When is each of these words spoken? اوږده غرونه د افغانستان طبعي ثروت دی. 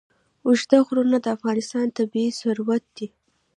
اوږده 0.45 0.77
غرونه 0.87 1.17
د 1.21 1.27
افغانستان 1.35 1.87
طبعي 1.97 2.27
ثروت 2.39 2.83
دی. 2.97 3.07